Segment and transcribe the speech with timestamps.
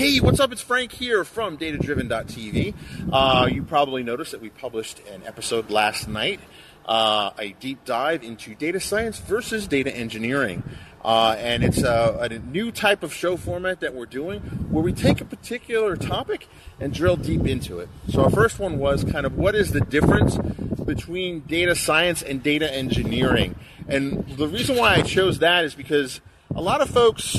[0.00, 0.50] Hey, what's up?
[0.50, 2.72] It's Frank here from datadriven.tv.
[3.12, 6.40] Uh, you probably noticed that we published an episode last night,
[6.86, 10.62] uh, a deep dive into data science versus data engineering.
[11.04, 14.40] Uh, and it's a, a, new type of show format that we're doing
[14.70, 16.48] where we take a particular topic
[16.80, 17.90] and drill deep into it.
[18.08, 20.38] So, our first one was kind of what is the difference
[20.82, 23.54] between data science and data engineering?
[23.86, 26.22] And the reason why I chose that is because
[26.54, 27.38] a lot of folks,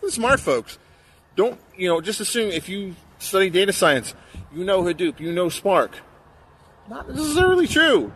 [0.00, 0.78] the smart folks,
[1.40, 4.14] don't, you know, just assume if you study data science,
[4.54, 5.92] you know Hadoop, you know Spark.
[6.88, 8.12] Not necessarily true.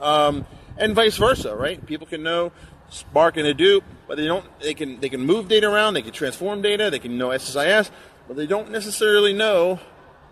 [0.00, 0.46] Um,
[0.78, 1.84] and vice versa, right?
[1.84, 2.52] People can know
[2.88, 4.46] Spark and Hadoop, but they don't.
[4.60, 5.94] They can they can move data around.
[5.94, 6.90] They can transform data.
[6.90, 7.90] They can know SSIS,
[8.26, 9.80] but they don't necessarily know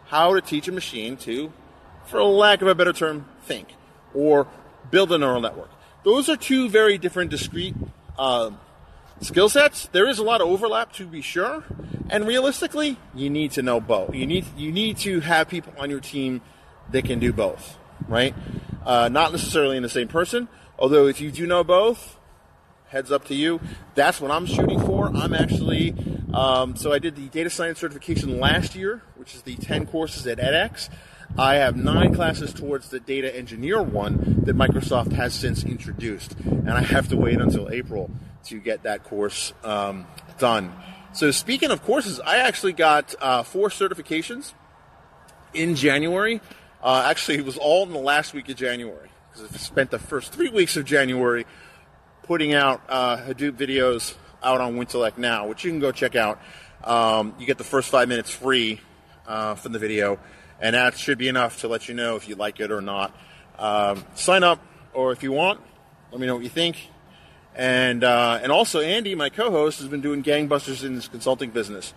[0.06, 1.52] how to teach a machine to,
[2.06, 3.68] for lack of a better term, think
[4.14, 4.46] or
[4.90, 5.70] build a neural network.
[6.04, 7.74] Those are two very different, discrete
[8.18, 8.50] uh,
[9.20, 9.86] skill sets.
[9.88, 11.64] There is a lot of overlap to be sure,
[12.08, 14.14] and realistically, you need to know both.
[14.14, 16.40] You need you need to have people on your team
[16.90, 17.76] that can do both,
[18.08, 18.34] right?
[18.84, 20.48] Uh, not necessarily in the same person.
[20.78, 22.16] Although if you do know both,
[22.88, 23.60] heads up to you.
[23.94, 25.06] That's what I'm shooting for.
[25.14, 25.94] I'm actually
[26.32, 30.26] um, so I did the data science certification last year, which is the 10 courses
[30.26, 30.88] at edX.
[31.38, 36.70] I have nine classes towards the data engineer one that Microsoft has since introduced, and
[36.70, 38.10] I have to wait until April
[38.44, 40.06] to get that course um,
[40.38, 40.72] done.
[41.12, 44.52] So speaking of courses, I actually got uh, four certifications
[45.52, 46.40] in January.
[46.82, 49.98] Uh, actually, it was all in the last week of January because I spent the
[49.98, 51.46] first three weeks of January
[52.22, 56.40] putting out uh, Hadoop videos out on Wintellect now, which you can go check out.
[56.84, 58.80] Um, you get the first five minutes free
[59.26, 60.18] uh, from the video,
[60.60, 63.14] and that should be enough to let you know if you like it or not.
[63.58, 65.60] Um, sign up, or if you want,
[66.12, 66.88] let me know what you think.
[67.54, 71.92] And uh, and also Andy, my co-host, has been doing gangbusters in his consulting business.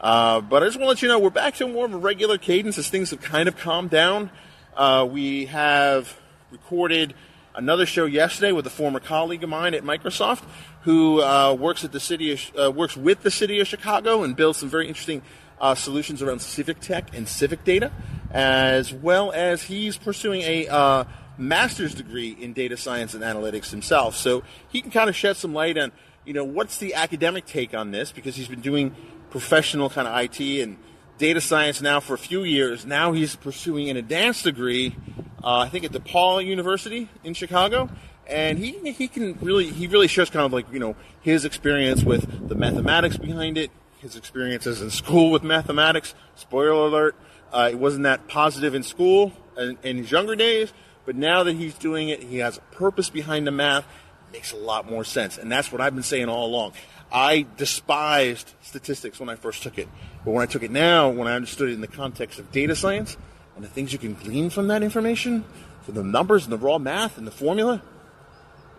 [0.00, 1.98] Uh, but I just want to let you know we're back to more of a
[1.98, 4.30] regular cadence as things have kind of calmed down.
[4.76, 6.18] Uh, we have
[6.50, 7.14] recorded
[7.54, 10.42] another show yesterday with a former colleague of mine at Microsoft
[10.82, 14.36] who uh, works at the city of, uh, works with the city of Chicago and
[14.36, 15.22] builds some very interesting
[15.60, 17.90] uh, solutions around civic tech and civic data,
[18.30, 24.16] as well as he's pursuing a master's degree in data science and analytics himself.
[24.16, 25.92] So he can kind of shed some light on,
[26.24, 28.94] you know, what's the academic take on this because he's been doing
[29.30, 30.76] professional kind of IT and
[31.18, 32.84] data science now for a few years.
[32.86, 34.96] Now he's pursuing an advanced degree,
[35.42, 37.88] uh, I think at DePaul University in Chicago.
[38.26, 42.02] And he, he can really, he really shares kind of like, you know, his experience
[42.02, 46.14] with the mathematics behind it, his experiences in school with mathematics.
[46.34, 47.16] Spoiler alert,
[47.52, 50.72] uh, it wasn't that positive in school in, in his younger days,
[51.06, 53.84] but now that he's doing it, he has a purpose behind the math.
[54.28, 55.38] It makes a lot more sense.
[55.38, 56.72] And that's what I've been saying all along.
[57.12, 59.88] I despised statistics when I first took it.
[60.24, 62.74] But when I took it now, when I understood it in the context of data
[62.74, 63.16] science
[63.54, 65.44] and the things you can glean from that information,
[65.82, 67.82] from the numbers and the raw math and the formula,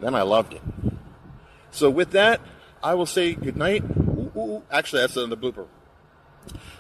[0.02, 0.62] then I loved it.
[1.72, 2.42] So with that,
[2.84, 3.84] I will say good night.
[3.84, 5.68] Ooh, ooh, actually, that's the blooper.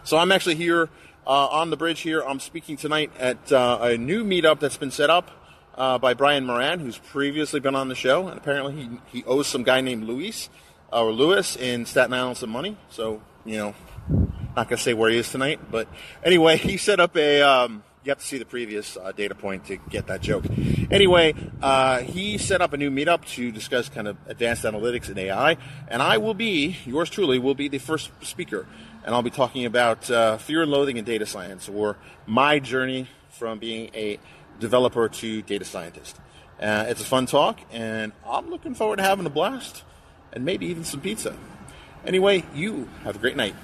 [0.03, 0.89] So I'm actually here
[1.25, 2.21] uh, on the bridge here.
[2.21, 5.31] I'm speaking tonight at uh, a new meetup that's been set up
[5.75, 9.47] uh, by Brian Moran, who's previously been on the show, and apparently he, he owes
[9.47, 10.49] some guy named Luis
[10.91, 12.77] or Lewis in Staten Island some money.
[12.89, 13.75] So you know,
[14.55, 15.87] not gonna say where he is tonight, but
[16.23, 17.41] anyway, he set up a.
[17.41, 20.45] Um, you have to see the previous uh, data point to get that joke.
[20.91, 25.17] Anyway, uh, he set up a new meetup to discuss kind of advanced analytics and
[25.17, 25.57] AI,
[25.88, 28.67] and I will be, yours truly, will be the first speaker
[29.05, 31.95] and I'll be talking about uh, fear and loathing in data science, or
[32.25, 34.19] my journey from being a
[34.59, 36.19] developer to data scientist.
[36.59, 39.83] Uh, it's a fun talk, and I'm looking forward to having a blast,
[40.33, 41.37] and maybe even some pizza.
[42.05, 43.55] Anyway, you have a great night.